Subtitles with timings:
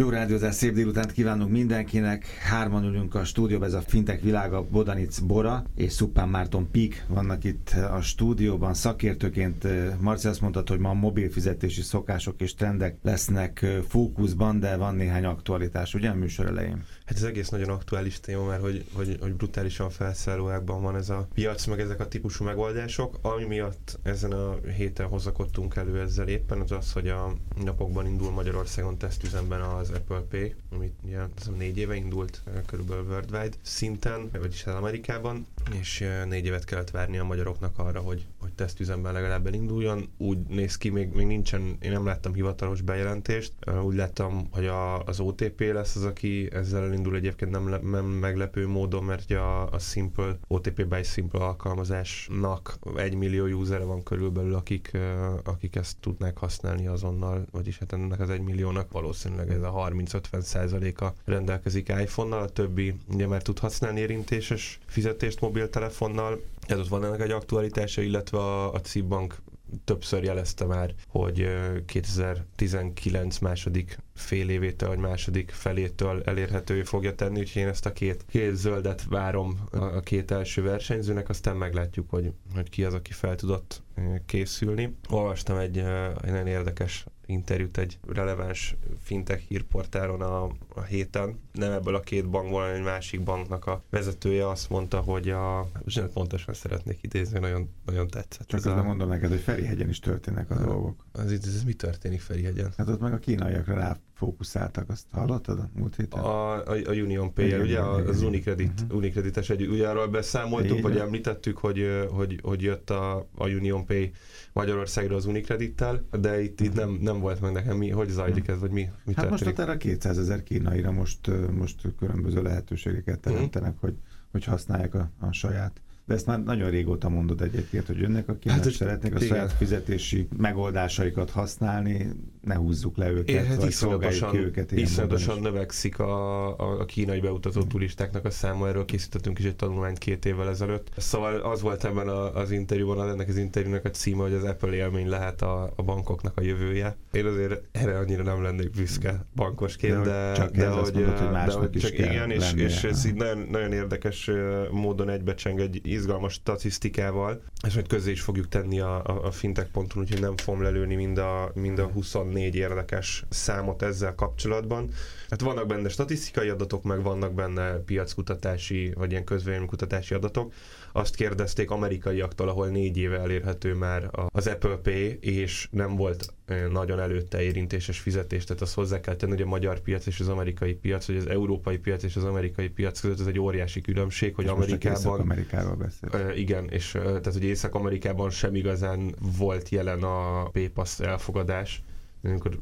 [0.00, 2.26] Jó rádiózás, szép délutánt kívánunk mindenkinek.
[2.26, 7.44] Hárman ülünk a stúdióban, ez a Fintek világa, Bodanic Bora és Szupán Márton Pik vannak
[7.44, 8.74] itt a stúdióban.
[8.74, 13.78] Szakértőként eh, Marci azt mondta, hogy ma a mobil fizetési szokások és trendek lesznek eh,
[13.88, 16.84] fókuszban, de van néhány aktualitás, ugye a műsor elején?
[17.10, 21.28] Hát ez egész nagyon aktuális téma, mert hogy, hogy, hogy brutálisan felszállóákban van ez a
[21.34, 23.18] piac, meg ezek a típusú megoldások.
[23.22, 27.34] Ami miatt ezen a héten hozakodtunk elő ezzel éppen, az az, hogy a
[27.64, 31.18] napokban indul Magyarországon tesztüzemben az Apple Pay, amit ugye
[31.58, 35.46] négy éve indult eh, körülbelül worldwide szinten, vagyis az Amerikában,
[35.80, 38.26] és eh, négy évet kellett várni a magyaroknak arra, hogy
[38.60, 40.08] tesztüzemben legalább elinduljon.
[40.16, 43.52] Úgy néz ki, még, még nincsen, én nem láttam hivatalos bejelentést,
[43.82, 48.66] úgy láttam, hogy a, az OTP lesz az, aki ezzel elindul egyébként nem, nem meglepő
[48.66, 54.96] módon, mert a, a Simple, OTP by Simple alkalmazásnak egy millió user van körülbelül, akik,
[55.44, 60.40] akik ezt tudnák használni azonnal, vagyis hát ennek az egy milliónak valószínűleg ez a 30-50
[60.40, 66.40] százaléka rendelkezik iPhone-nal, a többi ugye már tud használni érintéses fizetést mobiltelefonnal.
[66.70, 69.42] Ez ott van ennek egy aktualitása, illetve a, a Cibbank
[69.84, 71.48] többször jelezte már, hogy
[71.86, 78.24] 2019 második fél évétől, vagy második felétől elérhető fogja tenni, úgyhogy én ezt a két,
[78.28, 83.34] két zöldet várom a két első versenyzőnek, aztán meglátjuk, hogy, hogy ki az, aki fel
[83.34, 83.82] tudott
[84.26, 84.96] készülni.
[85.08, 85.78] Olvastam egy,
[86.22, 91.40] egy nagyon érdekes interjút egy releváns fintech hírportáron a, a héten.
[91.52, 95.70] Nem ebből a két bankból, hanem egy másik banknak a vezetője azt mondta, hogy a...
[96.12, 98.46] Pontosan szeretnék idézni, nagyon, nagyon tetszett.
[98.46, 98.86] Csak közben a...
[98.86, 101.04] mondom neked, hogy Ferihegyen is történnek a, a dolgok.
[101.12, 102.72] Az, ez, ez mi történik Ferihegyen?
[102.76, 106.20] Hát ott meg a kínaiakra rá fókuszáltak, azt hallottad a múlt héten?
[106.20, 108.96] A, a, a Union Pay, ugye igen, az Unicredit, uh-huh.
[108.96, 110.82] Unicredites egy, ugye arról beszámoltuk, igen.
[110.82, 114.12] vagy említettük, hogy, hogy, hogy jött a, a Union Pay
[114.52, 118.60] Magyarországra az Unicredittel, de itt, itt nem, nem volt meg nekem, mi, hogy zajlik ez,
[118.60, 119.30] vagy mi, mi Hát történik?
[119.30, 123.90] most ott erre 200 ezer kínaira most, most különböző lehetőségeket teremtenek, uh-huh.
[123.90, 123.98] hogy,
[124.30, 125.80] hogy használják a, a saját
[126.10, 129.28] de ezt már nagyon régóta mondod egyébként, hogy jönnek a kínák, hát, szeretnék a igen.
[129.28, 134.72] saját fizetési megoldásaikat használni, ne húzzuk le őket, Én, hát iszonyatosan, őket.
[134.72, 139.98] Iszonyatosan növekszik a, a, a kínai beutazó turistáknak a száma, erről készítettünk is egy tanulmányt
[139.98, 140.88] két évvel ezelőtt.
[140.96, 144.72] Szóval az volt ebben a, az interjúban, ennek az interjúnak a címe, hogy az Apple
[144.72, 146.96] élmény lehet a, a bankoknak a jövője.
[147.12, 151.30] Én azért erre annyira nem lennék büszke bankosként, de, de, csak de, hogy, mondod, hogy
[151.30, 154.30] de hogy csak igen, és, és ez így nagyon, nagyon érdekes
[154.70, 160.00] módon egybecseng egy izgalmas statisztikával, és majd közé is fogjuk tenni a, a, a fintech.hu,
[160.00, 164.90] úgyhogy nem fogom lelőni mind a, mind a 24 érdekes számot ezzel kapcsolatban.
[165.30, 170.52] Hát vannak benne statisztikai adatok, meg vannak benne piackutatási, vagy ilyen közvéleménykutatási adatok.
[170.92, 176.32] Azt kérdezték amerikaiaktól, ahol négy éve elérhető már az Apple Pay, és nem volt
[176.70, 180.28] nagyon előtte érintéses fizetés, tehát azt hozzá kell tenni, hogy a magyar piac és az
[180.28, 184.34] amerikai piac, vagy az európai piac és az amerikai piac között ez egy óriási különbség,
[184.34, 185.20] hogy és Amerikában...
[185.20, 186.30] Amerikáról beszél.
[186.36, 191.82] Igen, és tehát, hogy Észak-Amerikában sem igazán volt jelen a PayPass elfogadás,
[192.22, 192.58] amikor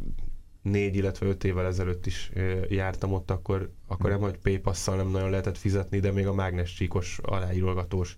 [0.63, 2.33] négy, illetve öt évvel ezelőtt is
[2.69, 6.75] jártam ott, akkor, akkor nem, hogy paypass nem nagyon lehetett fizetni, de még a mágnes
[6.75, 8.17] csíkos aláírolgatós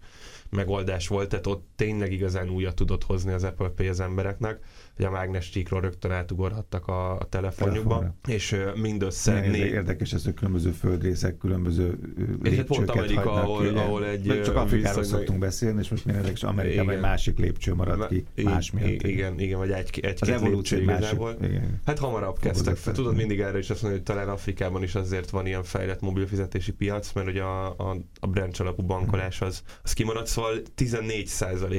[0.50, 4.60] megoldás volt, tehát ott tényleg igazán újat tudott hozni az Apple Pay az embereknek
[5.00, 8.14] hogy a mágnes csíkról rögtön átugorhattak a, a telefonjukba, Telefonra.
[8.28, 9.42] és mindössze...
[9.42, 9.59] Ez né...
[9.59, 11.98] érdekes, ez a különböző földrészek, különböző
[12.42, 14.22] és hát pont Amerika, ahol, ki, ahol egy...
[14.22, 15.04] De csak Afrikáról viszonylag...
[15.04, 19.03] szoktunk beszélni, és most minden érdekes, Amerikában egy másik lépcső maradt ki, más miatt.
[19.03, 21.36] Igen, igen, vagy egy, egy az evolúció igazából.
[21.42, 21.80] Igen.
[21.84, 22.80] Hát hamarabb kezdtek.
[22.92, 26.72] Tudod, mindig erre is azt mondani, hogy talán Afrikában is azért van ilyen fejlett mobilfizetési
[26.72, 31.31] piac, mert ugye a, a, a branch alapú bankolás az, az kimaradt, szóval 14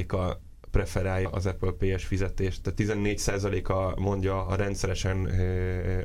[0.08, 0.40] a
[0.72, 2.62] preferálja az Apple Pay-es fizetést.
[2.62, 5.28] Tehát 14%-a mondja a rendszeresen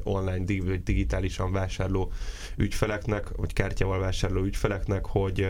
[0.03, 0.43] online,
[0.83, 2.11] digitálisan vásárló
[2.57, 5.47] ügyfeleknek, vagy kártyával vásárló ügyfeleknek, hogy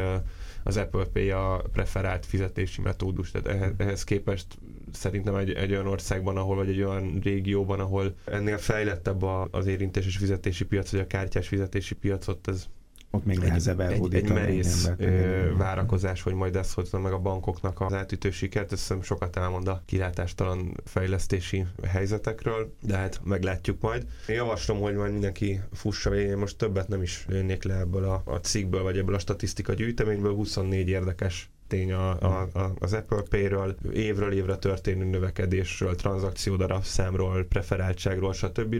[0.67, 3.31] az Apple Pay a preferált fizetési metódus.
[3.31, 4.45] Tehát ehhez, ehhez képest
[4.91, 10.17] szerintem egy, egy olyan országban, ahol, vagy egy olyan régióban, ahol ennél fejlettebb az érintéses
[10.17, 12.67] fizetési piac, vagy a kártyás fizetési piacot, ez
[13.11, 17.19] ott még nehezebb egy, egy, egy merész ö, várakozás, hogy majd ez hozza meg a
[17.19, 24.05] bankoknak az átütő sikert, hiszem sokat elmond a kilátástalan fejlesztési helyzetekről, de hát meglátjuk majd.
[24.27, 28.21] Én javaslom, hogy majd mindenki fussa, én most többet nem is jönnék le ebből a,
[28.25, 33.21] a cikkből, vagy ebből a statisztika gyűjteményből, 24 érdekes tény a, a, a, az Apple
[33.29, 38.75] Pay-ről, évről évre történő növekedésről, tranzakció darabszámról, preferáltságról, stb.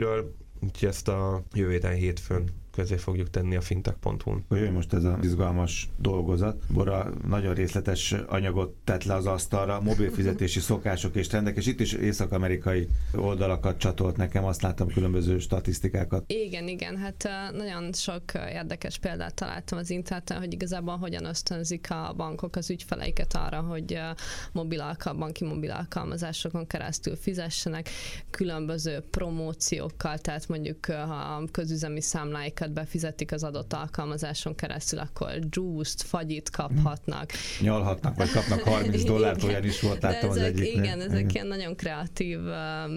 [0.60, 4.46] Úgyhogy ezt a jövő hétfőn közé fogjuk tenni a fintech.hu-n.
[4.50, 6.62] Jöjjön most ez az izgalmas dolgozat.
[6.74, 11.80] Bora nagyon részletes anyagot tett le az asztalra, mobil fizetési szokások és trendek, és itt
[11.80, 16.32] is észak-amerikai oldalakat csatolt nekem, azt láttam különböző statisztikákat.
[16.32, 22.14] Igen, igen, hát nagyon sok érdekes példát találtam az interneten, hogy igazából hogyan ösztönzik a
[22.18, 24.00] bankok az ügyfeleiket arra, hogy
[24.52, 27.90] mobil alkal, banki mobil alkalmazásokon keresztül fizessenek,
[28.30, 36.50] különböző promóciókkal, tehát mondjuk a közüzemi számláikat befizetik az adott alkalmazáson keresztül, akkor juice fagyit
[36.50, 37.32] kaphatnak.
[37.62, 40.76] Nyalhatnak, vagy kapnak 30 dollárt, olyan is volt, láttam ezek, az egyik.
[40.76, 41.30] Igen, ezek igen.
[41.30, 42.40] ilyen nagyon kreatív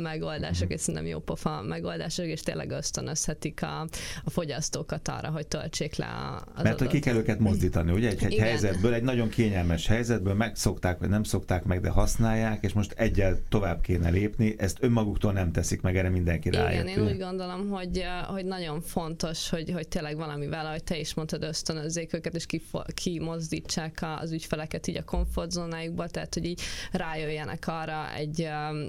[0.03, 3.81] megoldások, és szerintem jó pofa megoldások, és tényleg ösztönözhetik a,
[4.25, 6.07] a fogyasztókat arra, hogy töltsék le
[6.55, 8.09] az Mert hogy ki kell őket mozdítani, ugye?
[8.09, 12.73] Egy, egy helyzetből, egy nagyon kényelmes helyzetből megszokták, vagy nem szokták meg, de használják, és
[12.73, 16.73] most egyel tovább kéne lépni, ezt önmaguktól nem teszik meg, erre mindenki rájött.
[16.73, 21.15] Igen, én úgy gondolom, hogy, hogy nagyon fontos, hogy, hogy tényleg valamivel, ahogy te is
[21.15, 22.47] mondtad, ösztönözzék őket, és
[22.95, 26.61] kimozdítsák az ügyfeleket így a komfortzónájukba, tehát hogy így
[26.93, 28.49] rájöjjenek arra egy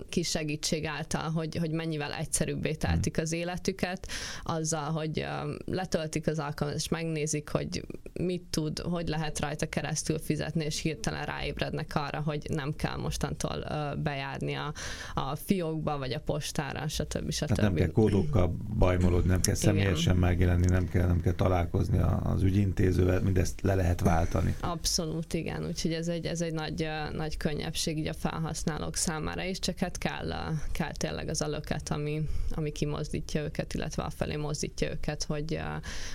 [0.10, 4.08] kis segítség által, hogy, hogy mennyivel egyszerűbbé teltik az életüket,
[4.44, 5.26] azzal, hogy
[5.66, 11.96] letöltik az alkalmazást, megnézik, hogy mit tud, hogy lehet rajta keresztül fizetni, és hirtelen ráébrednek
[11.96, 13.66] arra, hogy nem kell mostantól
[14.04, 14.74] bejárni a,
[15.14, 17.32] a fiókba, vagy a postára, stb.
[17.32, 17.48] stb.
[17.48, 20.20] Tehát nem kell kódokkal bajmolódni, nem kell személyesen Igen.
[20.58, 24.56] Megjelenni, nem kell, nem kell találkozni az ügyintézővel, mindezt le lehet váltani.
[24.60, 29.60] Abszolút, igen, úgyhogy ez egy, ez egy nagy, nagy könnyebbség így a felhasználók számára is,
[29.60, 30.34] csak hát kell,
[30.72, 35.60] kell tényleg az a löket, ami, ami kimozdítja őket, illetve afelé mozdítja őket, hogy,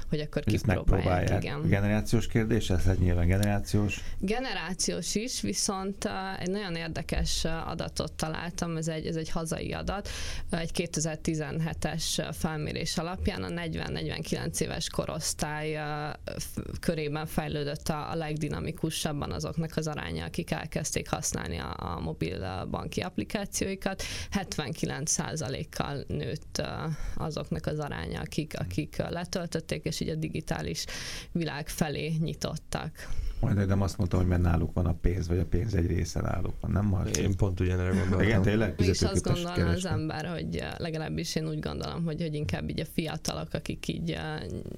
[0.08, 1.42] hogy akkor kipróbálják.
[1.42, 1.68] Igen.
[1.68, 4.00] Generációs kérdés, ez egy nyilván generációs?
[4.18, 6.08] Generációs is, viszont
[6.40, 10.08] egy nagyon érdekes adatot találtam, ez egy, ez egy hazai adat,
[10.50, 13.48] egy 2017-es felmérés alapján a
[14.30, 15.78] 40-49 éves korosztály
[16.80, 24.02] körében fejlődött a legdinamikusabban azoknak az aránya, akik elkezdték használni a, a mobil banki applikációikat.
[24.32, 26.62] 79%-kal nőtt
[27.16, 30.84] azoknak az aránya, akik, akik letöltötték, és így a digitális
[31.32, 33.08] világ felé nyitottak.
[33.40, 36.20] Majd nem azt mondtam, hogy mert náluk van a pénz, vagy a pénz egy része
[36.20, 37.22] náluk van, nem Marci?
[37.22, 38.20] Én pont ugyanerre gondoltam.
[38.20, 38.74] Igen, tényleg?
[38.78, 42.84] És azt gondolom az ember, hogy legalábbis én úgy gondolom, hogy, hogy inkább így a
[42.92, 44.18] fiatalok, akik így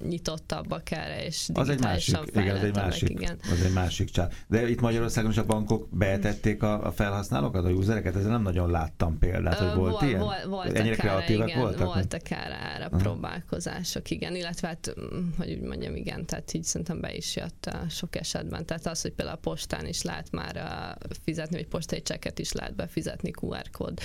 [0.08, 3.38] nyitottabbak erre, és az egy másik, igen, az egy másik, igen.
[3.43, 4.32] az egy másik csár.
[4.49, 8.70] De itt Magyarországon is a bankok betették a, a felhasználókat, a usereket, ezzel nem nagyon
[8.70, 10.20] láttam példát, hogy volt Vol, ilyen?
[10.20, 11.94] Vol, voltak Ennyire kreatívak igen, voltak?
[11.94, 12.96] Voltak erre, erre Aha.
[12.96, 17.70] próbálkozások, igen, illetve hát, mm, hogy úgy mondjam, igen, tehát így szerintem be is jött
[17.88, 18.57] sok esetben.
[18.64, 20.56] Tehát az, hogy például a postán is lehet már
[21.25, 23.99] fizetni, vagy postai cseket is lehet befizetni QR kód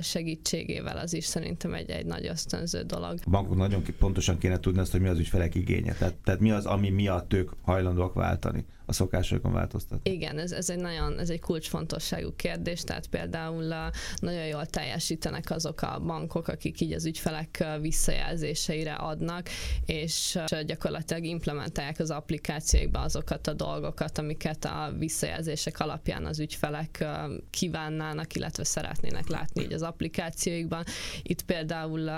[0.00, 3.18] segítségével, az is szerintem egy, egy nagy ösztönző dolog.
[3.24, 6.50] A bankok nagyon pontosan kéne tudni azt, hogy mi az ügyfelek igénye, tehát, tehát mi
[6.50, 10.10] az, ami miatt ők hajlandóak váltani a szokásokon változtatni.
[10.10, 13.74] Igen, ez, ez egy nagyon, ez egy kulcsfontosságú kérdés, tehát például
[14.20, 19.48] nagyon jól teljesítenek azok a bankok, akik így az ügyfelek visszajelzéseire adnak,
[19.86, 27.04] és gyakorlatilag implementálják az applikációkba azokat a dolgokat, amiket a visszajelzések alapján az ügyfelek
[27.50, 30.84] kívánnának, illetve szeretnének látni így az applikációikban.
[31.22, 32.10] Itt például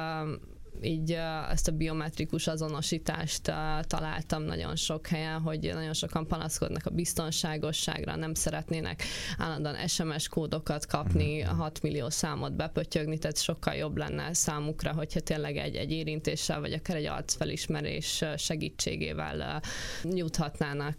[0.83, 1.17] így
[1.51, 3.43] ezt a biometrikus azonosítást
[3.83, 9.03] találtam nagyon sok helyen, hogy nagyon sokan panaszkodnak a biztonságosságra, nem szeretnének
[9.39, 11.87] állandóan SMS kódokat kapni, 6 mhm.
[11.87, 16.97] millió számot bepötyögni, tehát sokkal jobb lenne számukra, hogyha tényleg egy, egy érintéssel, vagy akár
[16.97, 19.63] egy arcfelismerés segítségével
[20.03, 20.97] juthatnának,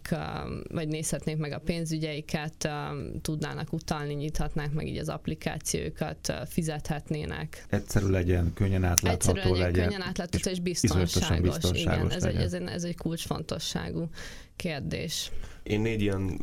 [0.68, 2.68] vagy nézhetnék meg a pénzügyeiket,
[3.22, 7.64] tudnának utalni, nyithatnák meg így az applikációkat, fizethetnének.
[7.68, 9.88] Egyszerű legyen, könnyen átlátható legyen, legyen.
[9.88, 11.40] Könnyen átlátható és biztonságos.
[11.40, 14.08] biztonságos igen, ez egy, ez, egy, ez egy kulcsfontosságú
[14.60, 15.30] kérdés.
[15.62, 16.40] Én négy ilyen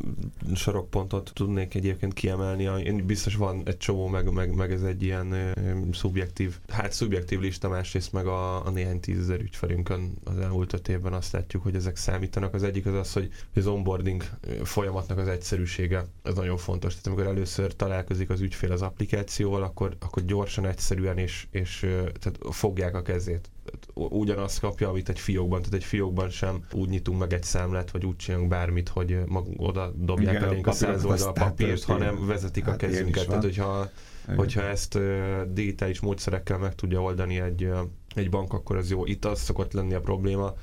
[0.56, 2.64] sarokpontot tudnék egyébként kiemelni.
[2.64, 5.52] Én biztos van egy csomó, meg, meg, meg ez egy ilyen ö,
[5.92, 11.14] szubjektív, hát szubjektív lista, másrészt meg a, a néhány tízezer ügyfelünkön az elmúlt öt évben
[11.14, 12.54] azt látjuk, hogy ezek számítanak.
[12.54, 14.24] Az egyik az az, hogy az onboarding
[14.64, 16.92] folyamatnak az egyszerűsége, ez nagyon fontos.
[16.92, 21.80] Tehát amikor először találkozik az ügyfél az applikációval, akkor, akkor gyorsan, egyszerűen és, és
[22.20, 23.50] tehát fogják a kezét
[23.94, 28.06] ugyanazt kapja, amit egy fiókban, tehát egy fiókban sem úgy nyitunk meg egy számlát, vagy
[28.06, 32.66] úgy csinálunk bármit, hogy mag, oda dobják Igen, elénk a száz oldal papírt, hanem vezetik
[32.66, 33.28] hát a kezünket.
[33.28, 33.90] Tehát, hogyha,
[34.36, 37.80] hogyha ezt uh, digitális módszerekkel meg tudja oldani egy, uh,
[38.16, 39.06] egy bank, akkor az jó.
[39.06, 40.54] Itt az szokott lenni a probléma,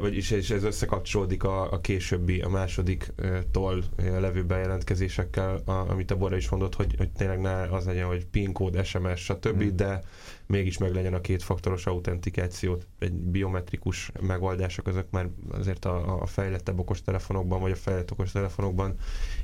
[0.00, 6.36] vagyis és ez összekapcsolódik a, a későbbi, a másodiktól levő bejelentkezésekkel, a, amit a Bora
[6.36, 9.76] is mondott, hogy, hogy tényleg ne az legyen, hogy PIN kód, SMS, stb., mm.
[9.76, 10.02] de
[10.46, 12.86] mégis meg legyen a kétfaktoros autentikációt.
[12.98, 18.94] Egy biometrikus megoldások, azok már azért a, a fejlettebb okostelefonokban, vagy a fejlett okostelefonokban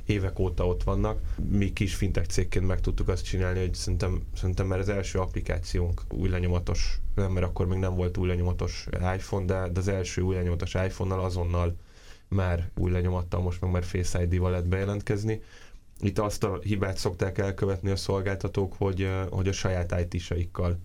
[0.05, 1.19] évek óta ott vannak.
[1.49, 6.01] Mi kis fintech cégként meg tudtuk azt csinálni, hogy szerintem, szerintem már az első applikációnk
[6.09, 10.18] új lenyomatos, nem, mert akkor még nem volt új lenyomatos iPhone, de, de az első
[10.21, 11.75] új lenyomatos iPhone-nal azonnal
[12.27, 15.41] már új lenyomattal, most meg már Face ID-val lehet bejelentkezni.
[15.99, 20.79] Itt azt a hibát szokták elkövetni a szolgáltatók, hogy, hogy a saját IT-saikkal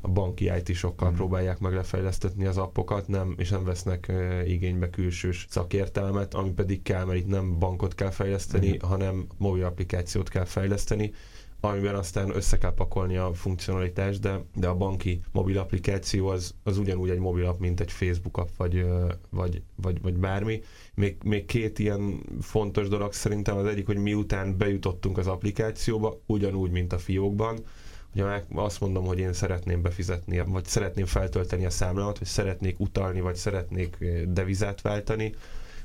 [0.00, 1.14] a banki IT-sokkal mm.
[1.14, 4.12] próbálják meg lefejlesztetni az appokat, nem, és nem vesznek
[4.44, 8.88] igénybe külsős szakértelmet, ami pedig kell, mert itt nem bankot kell fejleszteni, mm.
[8.88, 11.12] hanem mobil applikációt kell fejleszteni,
[11.60, 16.78] amiben aztán össze kell pakolni a funkcionalitást, de, de a banki mobil applikáció az, az
[16.78, 18.86] ugyanúgy egy mobil app, mint egy Facebook app, vagy,
[19.30, 20.60] vagy, vagy, vagy bármi.
[20.94, 26.70] Még, még két ilyen fontos dolog szerintem az egyik, hogy miután bejutottunk az applikációba, ugyanúgy,
[26.70, 27.58] mint a fiókban,
[28.14, 33.20] Ugye azt mondom, hogy én szeretném befizetni, vagy szeretném feltölteni a számlámat, vagy szeretnék utalni,
[33.20, 33.96] vagy szeretnék
[34.28, 35.34] devizát váltani,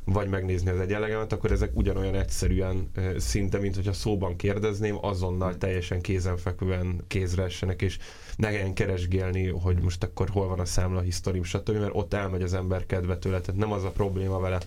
[0.05, 6.01] vagy megnézni az egyenlegemet, akkor ezek ugyanolyan egyszerűen szinte, mint hogyha szóban kérdezném, azonnal teljesen
[6.01, 7.98] kézenfekvően kézre essenek, és
[8.36, 12.41] ne kelljen keresgélni, hogy most akkor hol van a számla historim, stb., mert ott elmegy
[12.41, 13.41] az ember kedve tőle.
[13.41, 14.60] Tehát nem az a probléma vele,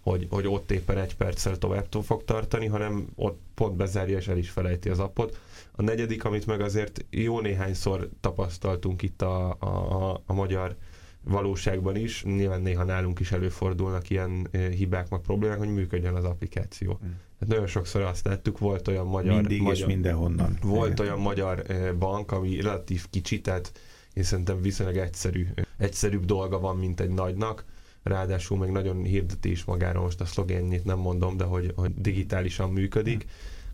[0.00, 4.36] hogy, hogy ott éppen egy perccel tovább fog tartani, hanem ott pont bezárja és el
[4.38, 5.38] is felejti az appot.
[5.72, 10.76] A negyedik, amit meg azért jó néhányszor tapasztaltunk itt a, a, a magyar
[11.24, 17.00] valóságban is, nyilván néha nálunk is előfordulnak ilyen hibák, meg problémák, hogy működjön az applikáció.
[17.04, 17.08] Mm.
[17.40, 19.34] Hát nagyon sokszor azt tettük, volt olyan magyar...
[19.34, 20.58] Mindig magyar, és mindenhonnan.
[20.62, 21.04] Volt Igen.
[21.04, 21.64] olyan magyar
[21.98, 23.72] bank, ami relatív kicsi, tehát
[24.12, 25.46] én szerintem viszonylag egyszerű,
[25.78, 27.64] egyszerűbb dolga van, mint egy nagynak,
[28.02, 32.70] ráadásul meg nagyon hirdeti is magára, most a szlogenjét nem mondom, de hogy, hogy digitálisan
[32.70, 33.24] működik.
[33.24, 33.28] Mm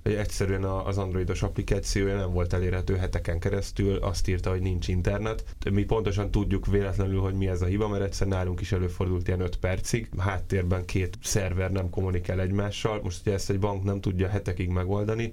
[0.09, 5.45] hogy egyszerűen az androidos applikációja nem volt elérhető heteken keresztül, azt írta, hogy nincs internet.
[5.71, 9.41] Mi pontosan tudjuk véletlenül, hogy mi ez a hiba, mert egyszer nálunk is előfordult ilyen
[9.41, 13.00] 5 percig, háttérben két szerver nem kommunikál egymással.
[13.03, 15.33] Most, hogyha ezt egy bank nem tudja hetekig megoldani,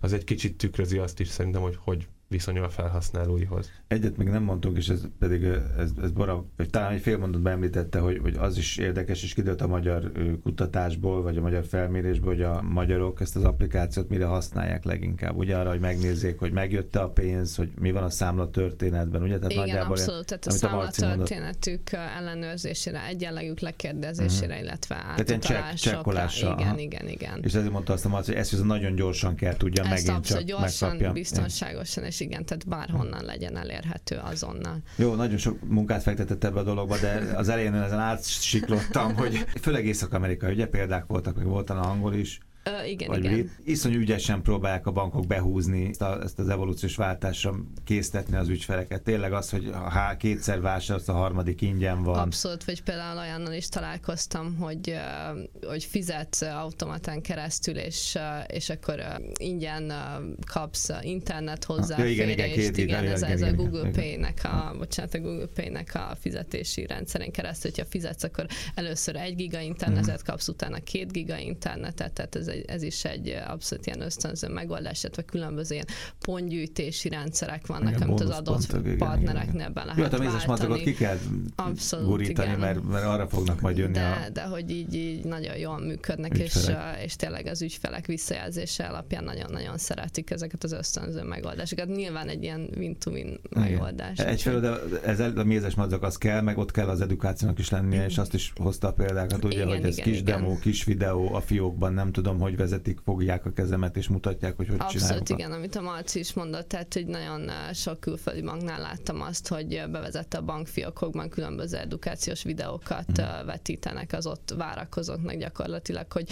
[0.00, 3.70] az egy kicsit tükrözi azt is szerintem, hogy hogy viszonyul a felhasználóihoz.
[3.88, 5.44] Egyet még nem mondtunk, és ez pedig
[5.78, 9.34] ez, ez Bora, vagy talán egy fél mondatban említette, hogy, hogy az is érdekes, és
[9.34, 10.12] kiderült a magyar
[10.42, 15.36] kutatásból, vagy a magyar felmérésből, hogy a magyarok ezt az applikációt mire használják leginkább.
[15.36, 19.36] Ugye arra, hogy megnézzék, hogy megjött a pénz, hogy mi van a számla történetben, ugye?
[19.36, 24.62] Tehát Igen, nagyjából abszolút, tehát a számla történetük ellenőrzésére, egyenlegük lekérdezésére, uh-huh.
[24.62, 26.30] illetve átutalásokra.
[26.42, 26.78] Igen, aha.
[26.78, 27.40] igen, igen.
[27.42, 30.40] És ezért mondta azt a Marci, hogy ezt nagyon gyorsan kell tudja ezt megint csak
[30.40, 31.12] gyorsan, megkapja.
[31.12, 34.82] biztonságosan, és igen, tehát bárhonnan legyen elérhető azonnal.
[34.96, 39.86] Jó, nagyon sok munkát fektetett ebbe a dologba, de az elején ezen átsiklottam, hogy főleg
[39.86, 43.50] Észak-Amerika, ugye példák voltak, meg voltan a angol is, Ö, igen, vagy igen.
[43.64, 47.54] Iszonyú ügyesen próbálják a bankok behúzni ezt, a, ezt az evolúciós váltásra
[47.84, 49.02] késztetni az ügyfeleket.
[49.02, 52.18] Tényleg az, hogy ha kétszer vásárolsz, a harmadik ingyen van.
[52.18, 54.94] Abszolút, vagy például olyannal is találkoztam, hogy,
[55.66, 59.02] hogy fizetsz automatán keresztül, és, és akkor
[59.36, 59.92] ingyen
[60.52, 62.16] kapsz internet hozzáférést.
[62.16, 65.20] Ja, igen, igen, két, igen, igen, ez, igen, ez a Google Pay-nek a, bocsánat, a
[65.20, 70.24] Google Pay-nek a fizetési rendszerén keresztül, hogyha fizetsz, akkor először egy giga internetet mm.
[70.24, 75.22] kapsz, utána két giga internetet, tehát ez ez is egy abszolút ilyen ösztönző megoldás, illetve
[75.22, 75.86] különböző ilyen
[76.20, 80.82] pontgyűjtési rendszerek vannak, igen, amit az adott pontok, partnereknél be lehet Jó, hát a mézes
[80.82, 81.18] ki kell
[81.56, 82.60] abszolút, gurítani, igen.
[82.60, 84.30] mert, mert arra fognak majd jönni de, a...
[84.30, 86.70] de hogy így, így nagyon jól működnek, és,
[87.04, 91.86] és tényleg az ügyfelek visszajelzése alapján nagyon-nagyon szeretik ezeket az ösztönző megoldásokat.
[91.86, 94.18] Nyilván egy ilyen win-to-win megoldás.
[94.18, 98.04] Egyfelől, de ez a mézes madzak az kell, meg ott kell az edukációnak is lennie,
[98.04, 100.40] és azt is hozta a példákat, ugye, igen, hogy ez igen, kis igen.
[100.40, 104.68] demo, kis videó a fiókban, nem tudom, hogy vezetik, fogják a kezemet, és mutatják, hogy
[104.68, 105.28] hogy Abszolút, csinálják.
[105.28, 109.48] igen, amit a Marci is mondott, tehát, hogy nagyon eh, sok külföldi banknál láttam azt,
[109.48, 113.46] hogy bevezette a bankfiókokban különböző edukációs videókat hmm.
[113.46, 116.28] vetítenek az ott várakozóknak gyakorlatilag, hogy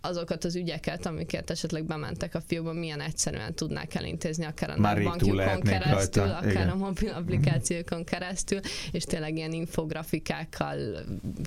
[0.00, 5.60] azokat az ügyeket, amiket esetleg bementek a fiókban, milyen egyszerűen tudnák elintézni, akár a bankjukon
[5.60, 6.36] keresztül, rajta.
[6.36, 6.68] akár igen.
[6.68, 8.60] a mobil applikációkon keresztül,
[8.92, 10.78] és tényleg ilyen infografikákkal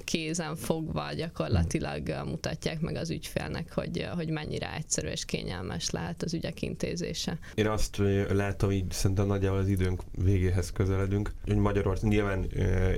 [0.04, 6.34] kézen fogva gyakorlatilag mutatják meg az ügyfélnek, hogy, hogy mennyire egyszerű és kényelmes lehet az
[6.34, 7.40] ügyek intézése.
[7.56, 12.46] Én azt látom, így szerintem nagyjából az időnk végéhez közeledünk, hogy Magyarország nyilván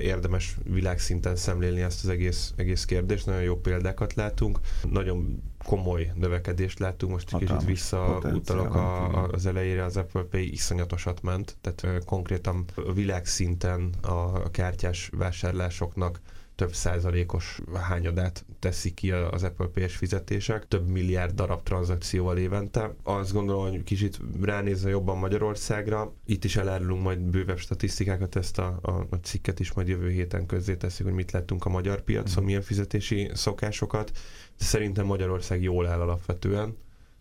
[0.00, 4.58] érdemes világszinten szemlélni ezt az egész, egész kérdést, nagyon jó példákat látunk,
[4.90, 10.52] nagyon komoly növekedést látunk, most egy kicsit visszautalok a, a, az elejére, az Apple Pay
[10.52, 16.20] iszonyatosat ment, tehát konkrétan világszinten a kártyás vásárlásoknak
[16.56, 22.94] több százalékos hányadát teszik ki az Apple Pay-es fizetések, több milliárd darab tranzakcióval évente.
[23.02, 28.78] Azt gondolom, hogy kicsit ránézve jobban Magyarországra, itt is elárulunk majd bővebb statisztikákat, ezt a,
[28.82, 32.42] a, a cikket is majd jövő héten közzé teszik, hogy mit lettünk a magyar piacon,
[32.42, 32.46] mm.
[32.46, 34.10] milyen fizetési szokásokat.
[34.54, 36.76] Szerintem Magyarország jól áll alapvetően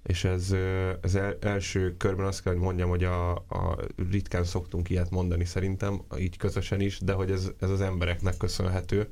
[0.05, 0.55] és ez,
[1.01, 3.77] ez el, első körben azt kell, hogy mondjam, hogy a, a
[4.11, 9.09] ritkán szoktunk ilyet mondani szerintem, így közösen is, de hogy ez, ez az embereknek köszönhető,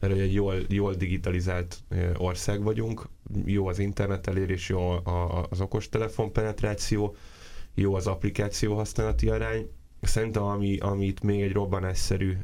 [0.00, 1.82] mert hogy egy jól, jól digitalizált
[2.16, 3.08] ország vagyunk,
[3.44, 7.16] jó az internet elérés, jó a, az okostelefon penetráció,
[7.74, 9.68] jó az applikáció használati arány,
[10.06, 12.36] Szerintem, ami, amit még egy robbanásszerű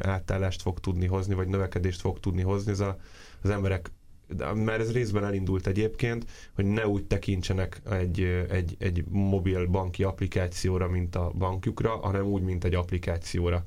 [0.00, 2.98] átállást fog tudni hozni, vagy növekedést fog tudni hozni, ez a,
[3.42, 3.90] az emberek
[4.28, 10.02] de, mert ez részben elindult egyébként, hogy ne úgy tekintsenek egy, egy, egy mobil banki
[10.02, 13.66] applikációra, mint a bankjukra, hanem úgy, mint egy applikációra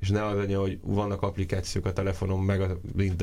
[0.00, 2.78] és ne az legyen, hogy vannak applikációk a telefonom, meg a,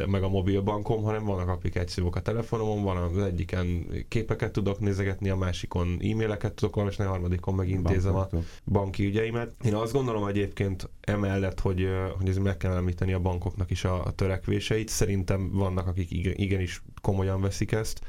[0.08, 5.36] meg a mobilbankom, hanem vannak applikációk a telefonomon, van az egyiken képeket tudok nézegetni, a
[5.36, 8.28] másikon e-maileket tudok olvasni, a harmadikon meg intézem a
[8.66, 9.56] banki ügyeimet.
[9.64, 14.06] Én azt gondolom egyébként emellett, hogy, hogy ez meg kell említeni a bankoknak is a,
[14.06, 14.90] a törekvéseit.
[14.90, 18.02] Szerintem vannak, akik igenis komolyan veszik ezt,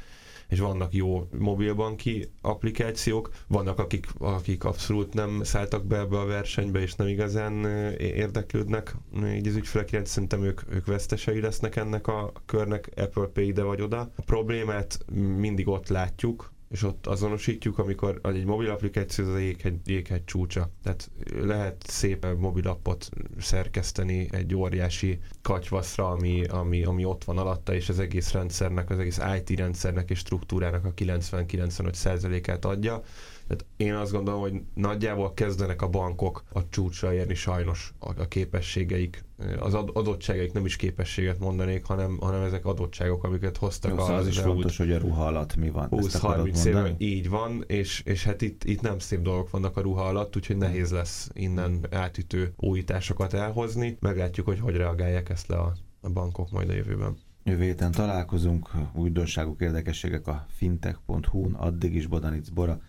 [0.49, 6.79] és vannak jó mobilbanki applikációk, vannak akik, akik abszolút nem szálltak be ebbe a versenybe,
[6.79, 7.65] és nem igazán
[7.97, 8.95] érdeklődnek
[9.33, 13.63] így az ügyfelek iránt, szerintem ők, ők vesztesei lesznek ennek a körnek, Apple Pay ide
[13.63, 13.99] vagy oda.
[13.99, 15.05] A problémát
[15.37, 20.69] mindig ott látjuk, és ott azonosítjuk, amikor egy mobil applikáció az a jéghegy, jéghegy csúcsa.
[20.83, 23.09] Tehát lehet szép mobilappot
[23.39, 28.99] szerkeszteni egy óriási katyvaszra, ami, ami, ami ott van alatta, és az egész rendszernek, az
[28.99, 33.03] egész IT rendszernek és struktúrának a 90-95%-át adja
[33.49, 39.23] tehát én azt gondolom, hogy nagyjából kezdenek a bankok a csúcsra érni sajnos a, képességeik.
[39.59, 43.91] Az adottságaik nem is képességet mondanék, hanem, hanem ezek adottságok, amiket hoztak.
[43.91, 45.87] Jó, szóval az, az is fontos, hogy a ruha alatt mi van.
[45.91, 50.03] 20-30 éve így van, és, és hát itt, itt nem szép dolgok vannak a ruha
[50.03, 53.97] alatt, úgyhogy nehéz lesz innen átütő újításokat elhozni.
[53.99, 57.17] Meglátjuk, hogy hogy reagálják ezt le a, a bankok majd a jövőben.
[57.43, 62.81] Jövő héten találkozunk, újdonságok, érdekességek a fintech.hu-n, addig is Bodanic Bora,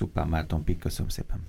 [0.00, 1.48] Szupán Márton Pik, köszönöm szépen.